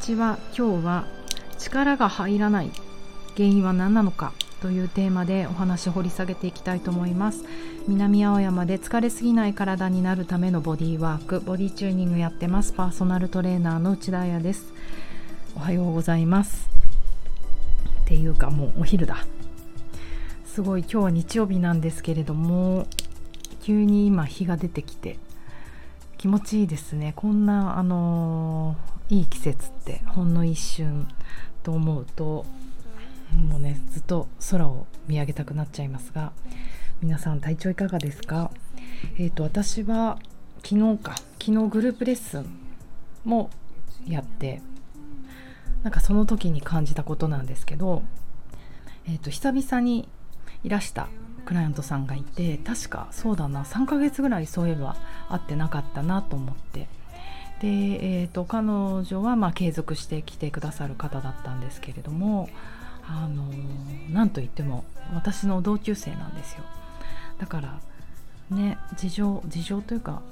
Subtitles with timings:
[0.00, 1.04] ちは今日は
[1.58, 2.70] 力が入らない
[3.36, 7.44] 原因は何なのかというテーマでお話を掘り下げていきたいと思います。
[7.86, 12.72] 南青山で疲れすぎない体になるためのボディワークボディチューニングやってます。
[12.72, 14.72] パーソナルトレーナーの内田彩です。
[15.54, 16.68] おはようございます。
[18.02, 19.26] っていうかもうお昼だ。
[20.46, 22.86] すごい今日は日曜日なんですけれども
[23.62, 25.18] 急に今日が出てきて
[26.18, 27.12] 気持ちいいですね。
[27.16, 31.08] こんなあのー、いい季節ってほんの一瞬
[31.62, 32.46] と思うと
[33.48, 36.32] もうねずっと空を見上げたくなっちゃいますが
[37.02, 38.50] 皆さん体調いかがですか？
[39.18, 40.18] えっ、ー、と私は
[40.64, 42.46] 昨日か昨日グループレッスン
[43.24, 43.50] も
[44.06, 44.62] やって
[45.82, 48.02] なんかその時に感じたことなんですけど、
[49.06, 50.08] えーと久々に
[50.62, 51.08] いらした
[51.46, 54.96] クライアントさんがいて確かそうだな3ヶ月ぐらいそういえば
[55.30, 56.86] 会ってなかったなと思って
[57.60, 62.48] で、えーと、彼女はまあ継続して来てくださる方だったんですけれども
[63.06, 63.44] あの
[64.12, 66.64] なんといっても私の同級生なんですよ。
[67.38, 67.80] だから
[68.50, 70.22] ね事情事情というか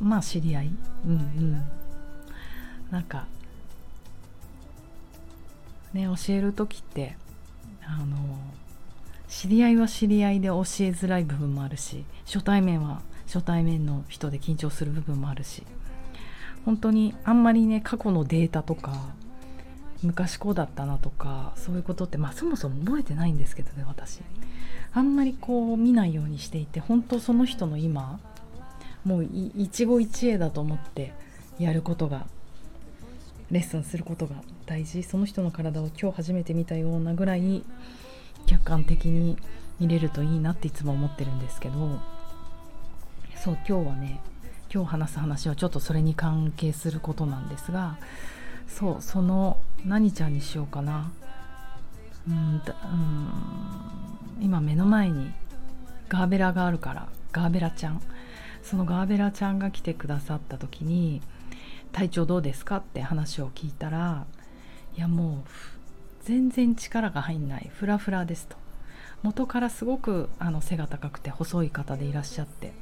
[0.00, 0.70] まあ知り合い？
[1.06, 1.62] うんうん。
[2.90, 3.26] なんか
[5.92, 7.16] ね教える時って
[7.84, 8.16] あの
[9.28, 15.62] 知り合いは知り合いで教えづらい部分もあるし初対面は初対面の人で緊張する部分もあるし
[16.64, 18.92] 本当にあんまりね過去のデータとか
[20.02, 24.20] 昔こうだったなとかそういうことってまあそもそも覚えてないんですけどね私。
[24.92, 28.18] あんまりこう見ないようにしていて本当その人の今
[29.04, 31.12] もう一期一会だと思って
[31.58, 32.26] やることが
[33.52, 34.36] レッスンすることが
[34.66, 35.02] 大事。
[35.02, 37.62] その人の体を今日初めて見たようなぐらい
[38.46, 39.36] 客観的に
[39.78, 41.98] 見れるといいなっていつも思ってるんですけど
[43.36, 44.20] そう今日はね
[44.72, 47.98] 今日話す話はちょっとそれに関係することなんですが
[48.68, 51.10] そうその何ちゃんにしようかな。
[52.28, 52.62] うん
[54.40, 55.32] 今目の前に
[56.08, 58.00] ガーベラがあるからガーベラちゃん。
[58.62, 61.22] そのガーベラちゃんが来てくださった時に
[61.92, 64.26] 「体調どうですか?」って話を聞いたら
[64.96, 65.50] いやもう
[66.24, 67.70] 全然力が入んない。
[67.74, 68.56] フラフラですと。
[69.22, 72.72] 元からすごくあの背が高くて細い方でいらっしゃって。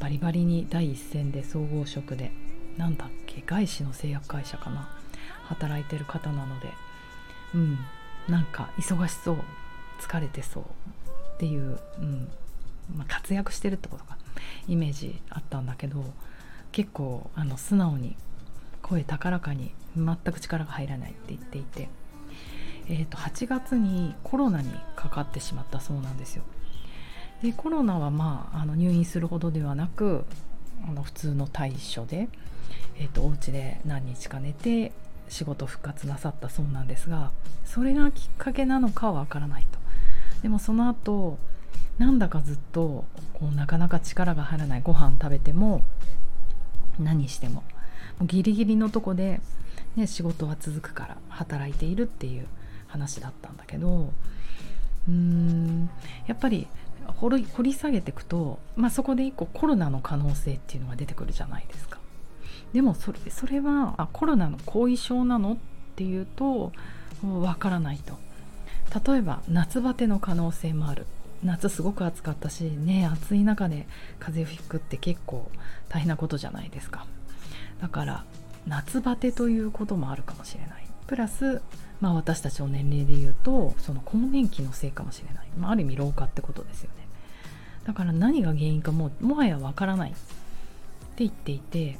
[0.00, 2.32] バリバリに第一線で総合職で
[2.76, 4.88] なんだっけ外資の製薬会社かな
[5.44, 6.68] 働いてる方なので
[7.54, 7.78] うん
[8.28, 9.36] なんか忙しそう
[10.00, 12.28] 疲れてそうっていう、うん
[12.96, 14.16] まあ、活躍してるってことか
[14.66, 16.04] イメージあったんだけど
[16.72, 18.16] 結構あの素直に
[18.82, 21.88] 声高らかに全く力が入らないって言っていて
[22.88, 26.42] えー、と8月にコロナにかかってしまったそうなんですよ。
[27.42, 30.24] でコロナは、まあ、あの入院するほどではなく
[30.86, 32.28] あの普通の対処で、
[32.98, 34.92] えーと、お家で何日か寝て
[35.28, 37.30] 仕事復活なさったそうなんですが
[37.64, 39.78] それがきっかけなのかはわからないと。
[40.42, 41.38] でもその後
[41.98, 45.82] なんだかずっとこうなかなか力が入らないご飯食べても
[46.98, 47.62] 何しても
[48.18, 49.40] もうギリギリのとこで、
[49.96, 52.46] ね、仕事は続くから働いているっていう
[52.86, 54.12] 話だったんだけど
[55.08, 55.90] うーん
[56.26, 56.66] やっぱり
[57.06, 61.98] 掘り掘り下げていくと、まあ、そこで一個コロナの可能性っていうのが出てくるじゃないですか。
[62.72, 65.56] でもそれそれはあコロナの後遺症なのっ
[65.96, 66.72] ていうと
[67.22, 68.18] わからないと。
[69.06, 71.06] 例えば夏バテの可能性もある
[71.44, 73.86] 夏すごく暑かったしね暑い中で
[74.18, 75.50] 風邪をひくって結構
[75.88, 77.06] 大変なことじゃないですか
[77.80, 78.24] だから
[78.66, 81.60] 夏バテということもあるかもしれないプラス
[82.00, 87.08] まあ、私たちの年齢で言うとその更年期のせいかもしれない、まあ、ある意味老化ってことですよね。
[87.84, 90.12] だから何が原因かももはやわからない。
[90.12, 90.20] って
[91.18, 91.98] 言っていて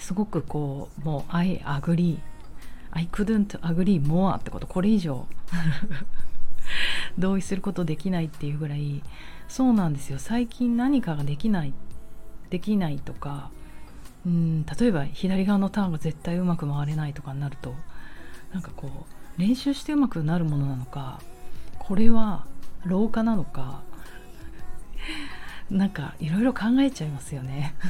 [0.00, 2.18] すごくこうもう I agree
[2.90, 4.66] I couldn't agree more ってこと。
[4.66, 5.28] これ以上
[7.16, 9.00] 同意することできないっていうぐらい。
[9.46, 10.18] そうなんですよ。
[10.18, 11.72] 最近何かができない。
[12.50, 13.52] できないとか
[14.26, 17.74] うん例えば左側のターンが絶対うまく回れないとかになると
[18.52, 18.88] なんかこ
[19.38, 21.20] う練習してうまくなるものなのか
[21.78, 22.44] これは
[22.84, 23.82] 老化なのか
[25.70, 27.74] なんかいろいろ考えちゃいますよね。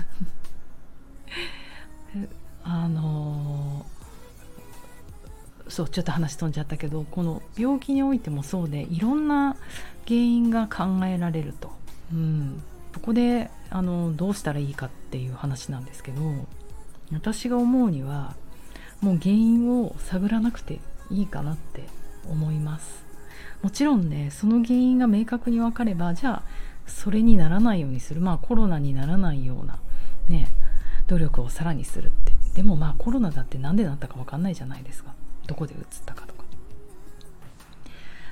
[2.62, 9.56] あのー、そうちょっと話飛んじゃったけどこの病気においてもそうでいろんな
[10.06, 11.72] 原因が考えられると、
[12.12, 16.20] うん、そこであのどうしたらいいかっていう話なんですけど
[17.12, 18.34] 私が思うには
[19.00, 21.84] もう原因を探らなくていいかなって
[22.28, 23.04] 思います。
[23.62, 26.42] もちろんねその原因が明確に分かればじゃあ
[26.86, 28.20] それにならないようにする。
[28.20, 29.78] まあコロナにならないような
[30.28, 30.48] ね
[31.06, 32.32] 努力をさらにするって。
[32.54, 35.14] でもまあコロナだって何でなったか分かんないじゃないですか。
[35.46, 36.44] どこでうつったかとか。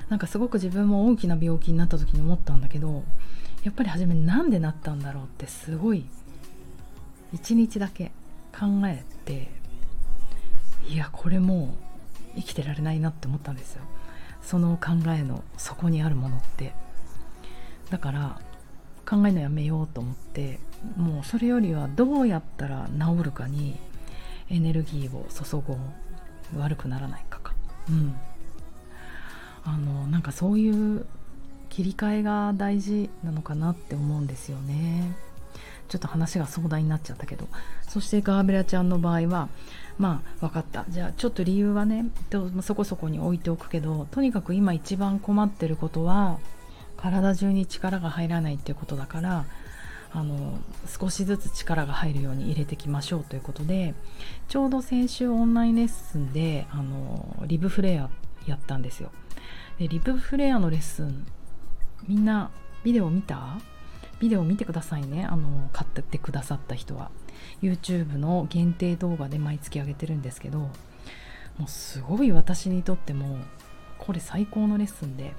[0.09, 3.03] なんかすごく自分も大きな病気になった時に思ったんだけど
[3.63, 6.05] やっぱり初めなんでなったんだろうってすごい
[7.33, 8.11] 一日だけ
[8.57, 9.51] 考えて
[10.87, 11.75] いやこれも
[12.35, 13.83] う生きてられないなって思ったんですよ。
[14.41, 16.73] その考えの底にあるものって。
[17.89, 18.39] だから
[19.07, 20.59] 考えのやめようと思って
[20.95, 23.77] もうそれよりはどうやったら治るかに
[24.49, 25.77] エネルギーを注ごう。
[26.57, 27.53] 悪くならないかか。
[27.89, 28.15] うん。
[29.63, 31.05] あのなんかそういう
[31.69, 35.15] 切り替えが大事なのかなって思うんですよね。
[35.87, 37.47] ちょっと話が壮大になっちゃったけど。
[37.87, 39.49] そしてガーベラちゃんの場合は
[39.97, 40.85] まあ分かった。
[40.89, 42.05] じゃあちょっと理由はね
[42.61, 46.39] そこそこに置いておくけどとにかく今一番困ってることは
[46.97, 49.45] 体中に力が入らないっていうことだから
[50.11, 53.95] あの少しずつ力が入るように入れていきましょうということで
[54.47, 58.09] ちょうど先週オンラインレッスンであのリブフレア
[58.45, 59.11] やったんですよ。
[59.79, 61.25] でリブフレアのレッスン
[62.07, 62.51] みんな
[62.83, 63.57] ビデオ見た？
[64.19, 65.25] ビデオ見てくださいね。
[65.25, 67.11] あの買ってくださった人は。
[67.61, 70.69] YouTube の限定動画で毎月上げてるんですけども
[71.65, 73.37] うすごい私にとっても
[73.97, 75.33] これ最高のレッスンで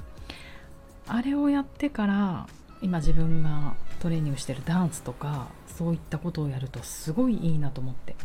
[1.06, 2.46] あれをやってから
[2.82, 8.16] 今自分がトレーニングしてるダンスとかそういったことをやるとすごいいいなと思って。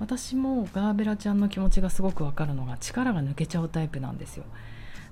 [0.00, 4.44] 私もガーベラちゃんの気持ちがすごくわかるのが力が抜けちゃうタイプなんですよ。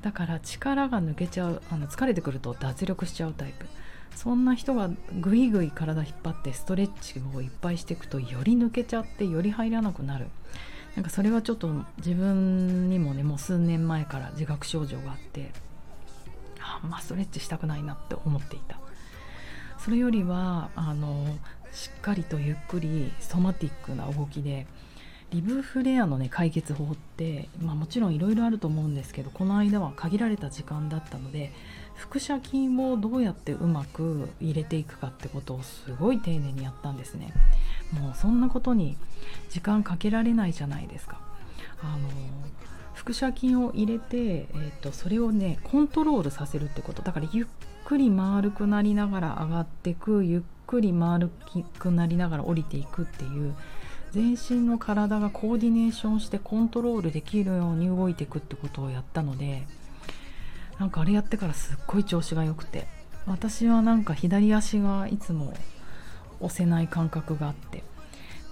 [0.02, 3.66] だから力が抜けちゃうあの疲れてくると脱力しちゃうタイプ。
[4.14, 4.90] そんな人が
[5.20, 10.26] ぐいぐい体引っ張ってストレッチをいっぱいしていくとより抜けちゃってより入らなくなる。
[10.96, 15.50] なんかそれはちょっと自分にもねもう数年前から自覚症状があって
[16.60, 18.78] あんまストレッチしたくないなって思っていた。
[19.78, 21.26] それよりはあの
[21.72, 24.66] しっかりとゆっくりソマティックな動きで
[25.32, 31.52] リブフレアのね解決法って、まあ、もちろんいろいろあると思うんですけどこの間は限られた時間だったので
[31.96, 37.32] 腹斜筋をどうやってうまく入れていくかってことをすごい丁寧にやったんですね。
[37.92, 38.96] もうそんなことに
[39.50, 41.20] 時間かけられないじゃないですか。
[41.82, 42.08] あの
[42.94, 47.02] 腹斜筋を入れて、えーと、それをねコントロールさせるってこと。
[47.02, 47.46] だからゆっ
[47.84, 51.30] くり丸くなりながら上がってくゆっくり丸
[51.78, 53.54] くなりながら降りていくっていう
[54.12, 59.62] 全身の体がコーディネーションしてコントロールできるように動いていくってことをやったので
[60.78, 62.86] なんかあれやってからすっごい調子が良くて
[63.26, 65.54] 私はなんか左足がいつも
[66.40, 67.84] 押せない感覚があって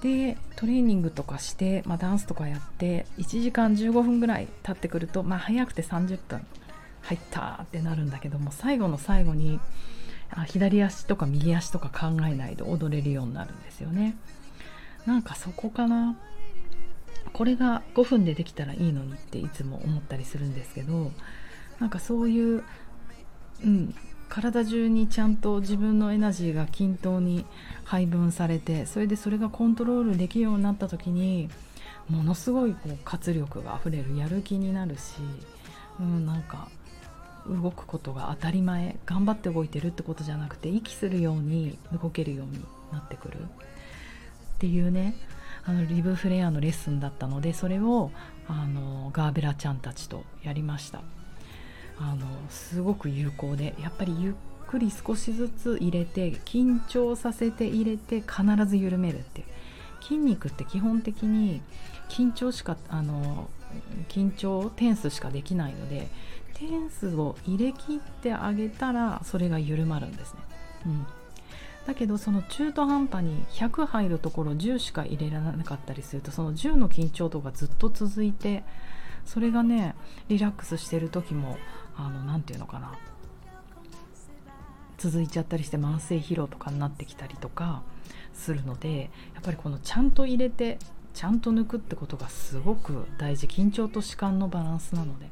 [0.00, 6.46] でトレーニングとかして、まあ、ダンスとかやって1時間15分ぐらい経ってくると、まあ、早くて30分
[7.02, 9.60] 入ったってなるんだけども最後の最後に
[10.30, 14.16] あ左足とか右足とか考えないで踊れるようになるんですよね。
[15.06, 16.16] なんかそこかな。
[17.32, 21.12] これが5分でできたらいいのにっていつも思ったりするんですけど
[21.78, 22.64] なんかそういう、
[23.64, 23.94] うん、
[24.28, 27.44] 体中にちゃんと自分のエナジーが均等に
[27.84, 31.48] 配分されてそれでそれがコントロールできるようになった時に
[32.08, 35.16] ものすごいこう活力があふれるやる気になるし、
[36.00, 36.68] うん、なんか
[37.46, 43.38] 動くことが当たり前頑張って動いてるってことじゃなくて息するように動けるようになってくる。
[44.60, 45.14] っていうね
[45.64, 48.10] あのリブフレアのレッスンだったのでそれを
[48.46, 51.00] あのガーベラちゃんたちとやりました。
[51.98, 54.34] あのすごく有効でやっぱりゆっ
[54.66, 59.44] くり少しずつ入れて緊張させて入れて必ず緩めるって。
[60.00, 61.62] 筋肉って基本的に
[62.08, 63.48] 緊張しかあの
[64.08, 66.08] 緊張テンスしかできないので
[66.54, 70.40] テンスを入れ切ってあげたらそれが緩まるんですね、
[70.86, 71.06] うん、
[71.90, 78.62] だけどその中途半端に100入るところ10しか入れられなかったりするとその10の緊張度がずっと続いて
[79.24, 79.96] それがね
[80.28, 81.58] リラックスしてる時も
[81.98, 82.96] 何て言うのかな
[84.98, 87.82] 続いちゃったりして慢性疲労とかになってきたりとか
[88.34, 90.78] するのでやっぱりこのちゃんと入れて
[91.12, 93.48] ちゃんと抜くってことがすごく大事。
[93.48, 95.28] 緊張と弛緩のバランスなので。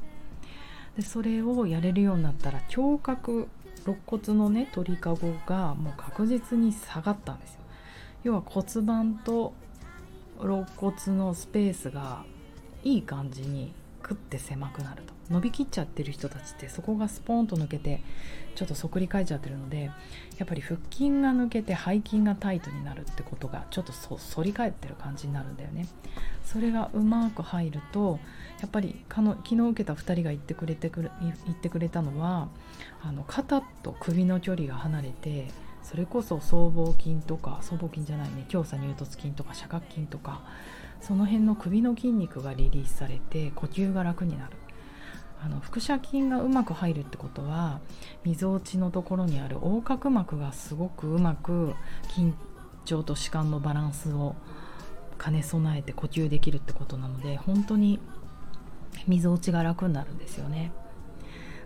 [0.97, 3.47] でそれをやれるようになったら胸郭
[3.89, 7.59] 肋骨のね鳥かごがもう確実に下がったんですよ。
[8.23, 9.53] 要は骨盤と
[10.39, 12.23] 肋骨のスペースが
[12.83, 15.19] いい感じにクッて狭くなると。
[15.29, 18.01] 伸びきっちゃってる人たちってそこがスポーンと抜けて
[18.55, 19.91] ちょっとそくり返っちゃってるので
[20.37, 25.87] やっぱり腹筋が抜けて背筋がタイトになるってことがちょっと反り返ってる感じになるんだよね。
[26.43, 28.19] それがうまく入ると
[28.59, 32.49] やっぱり昨日受けた2人が言ってくれてくれ言ってくれたのは
[33.03, 35.47] あの肩と首の距離が離れて
[35.83, 40.41] それこそ僧帽筋とか僧帽筋じゃないね強鎖乳突筋とか斜角筋とか
[41.01, 44.57] その辺の首の筋肉がリリースされて呼吸が楽になる。
[45.41, 47.79] あの腹斜筋がうまく入るってことは
[48.25, 51.73] みぞおちのところにある横隔膜がすごくうまく
[52.09, 52.33] 緊
[52.83, 54.35] 張と弛緩のバランスを
[55.17, 57.99] 兼ね備えて呼吸できるってことなので本当に
[59.07, 60.71] みぞおちが楽になるんですよね。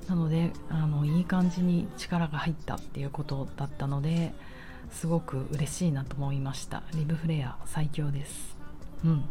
[0.08, 4.34] なのであのいい感じに力が入ったっていうことだったので
[4.92, 6.84] すごく嬉しいなと思いました。
[6.94, 8.53] リブフレア最強です。
[9.04, 9.24] うん。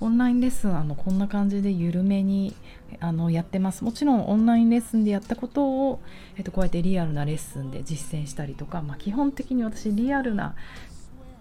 [0.00, 2.54] オンラインレッスンあのこんな感じで緩めに
[3.00, 3.82] あのやってます。
[3.84, 6.00] もちろんオンラインレッスンでやったことを、
[6.36, 10.54] えっと、こうやってリアルなレッスンで実践したりとか、まあ、基本的に私リアルな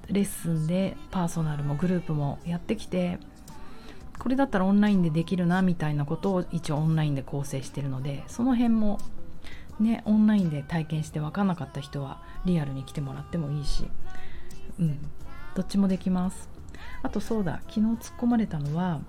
[0.09, 3.19] レッスンでパーソナルもグループもやってきて
[4.17, 8.99] これだったらオンラインでできるなみたいなことを一応オンラインで構成してるのでその辺も
[9.79, 13.85] ねオンラインで体験して分かんなかった人はリアルに来てもらってもいいし
[14.79, 14.97] うん
[15.55, 16.56] どっちもできます。
[17.03, 18.99] あとそうだ昨日突っ込まれたのは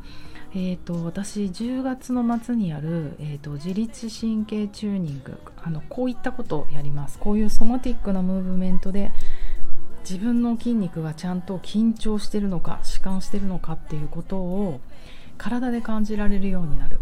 [0.54, 5.38] えーと、私10月の末にやる、えーと、自律神経チューニング。
[5.62, 7.18] あのこういったことをやります。
[7.18, 9.12] こういうソマティックなムーブメントで
[10.00, 14.80] 自分の筋肉がちゃんと緊張してるのか弛緩してるのかっていうことを
[15.36, 16.98] 体で感じられるようになる。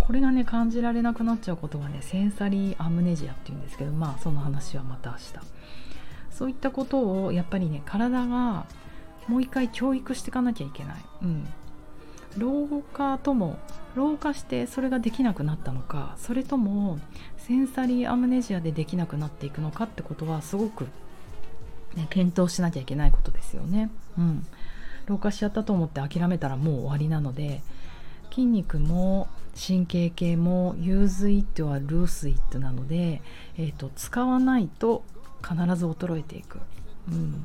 [0.00, 5.22] これがね感じられなくなっちゃうことはねセンサリーアムネジアっていうんですけどまあその話はまた明日。
[6.32, 8.66] そういったことをやっぱりね体が
[9.28, 11.46] もう一回教育していかなきゃいけない、うん、
[12.36, 13.58] 老化とも
[13.94, 16.98] 老化してそれができなくなったのかそれとも
[17.36, 20.84] センサリーアムネジアでできなくなっていくのかってことはすごく、
[21.94, 23.90] ね、検討しなきゃいけないことですよね。
[24.16, 24.46] うん。
[25.06, 27.62] 老化しちゃったと思って諦めたらもう終わりなので
[28.30, 33.20] 筋肉も神経系も use it は lose it なので、
[33.58, 35.02] えーと、使わないと
[35.42, 36.60] 必ず衰えていく、
[37.08, 37.44] うん、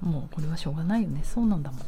[0.00, 1.22] もうこれはしょうがないよね。
[1.24, 1.80] そうなんだもん。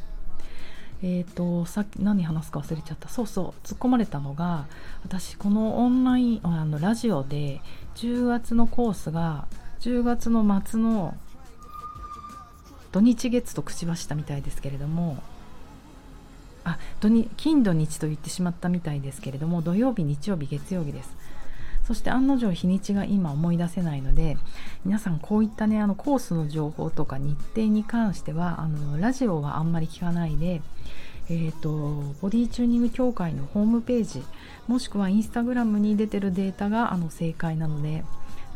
[1.02, 3.08] えーと、さっき何話すか忘れちゃった。
[3.08, 3.66] そうそう。
[3.66, 4.66] 突っ込まれたのが
[5.02, 7.60] 私このオンラインあのラジオで
[7.96, 9.46] 10月のコースが
[9.80, 11.16] 10月の末の
[12.92, 15.22] 土日月と口走ったみたいですけれども
[16.64, 21.16] あ土に金土日と言ってしまったみたいですけれども土曜日日曜日月曜日です。
[21.90, 24.36] そして案の定日にちが今思い出せないので
[24.84, 30.62] 皆さんこういったねあのコースの情報とか日程に関してはあのラジオはあんまり聞かないで
[31.28, 31.70] えーと、
[32.20, 34.22] ボディチューニング協会のホームページ
[34.68, 38.04] もしくはインスタグラムに出てるデータがあの正解なので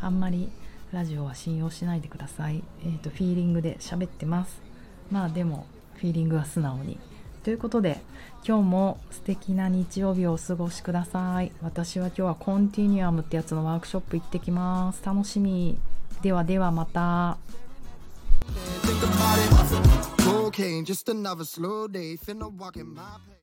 [0.00, 0.50] あんまり
[0.92, 4.62] ラジオは信用しないでください、えーと、フィーリングで喋ってます。
[5.10, 6.98] まあでもフィーリングは素直に。
[7.44, 8.00] ということで
[8.46, 11.52] 今日も素敵な日曜日をお過ごしください。
[11.62, 15.04] 私は今日はコンティニュアムってやつのワークショップ行ってきます。
[15.04, 15.78] 楽しみ。
[16.22, 17.36] ではではまた。
[20.18, 22.16] Cocaine, just another slow day.
[22.16, 23.02] Finna walk in my